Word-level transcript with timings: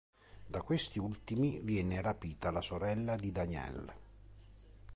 Da 0.47 0.63
questi 0.63 0.97
ultimi 0.97 1.61
viene 1.61 2.01
rapita 2.01 2.49
la 2.49 2.61
sorella 2.63 3.15
di 3.15 3.29
Danielle. 3.31 3.95